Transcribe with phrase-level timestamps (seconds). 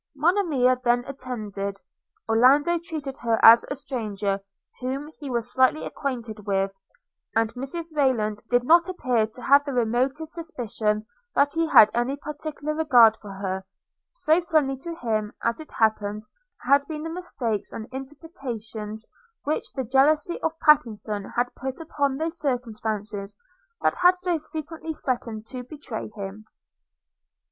[0.15, 1.79] Monimia then attended.
[2.27, 4.39] Orlando treated her as a stranger,
[4.79, 6.71] whom he was slightly acquainted with;
[7.35, 12.15] and Mrs Rayland did not appear to have the remotest suspicion that he had any
[12.17, 13.63] particular regard for her:
[14.09, 16.23] so friendly to him, as it happened,
[16.65, 19.05] had been the mistakes and interpretations
[19.43, 23.35] which the jealousy of Pattenson had put upon those circumstances
[23.83, 26.45] that had so frequently threatened to betray him.